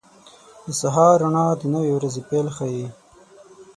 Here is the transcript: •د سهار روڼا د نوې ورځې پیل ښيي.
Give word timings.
•د 0.65 0.67
سهار 0.81 1.15
روڼا 1.21 1.47
د 1.59 1.63
نوې 1.73 1.91
ورځې 1.95 2.21
پیل 2.29 2.47
ښيي. 2.55 2.87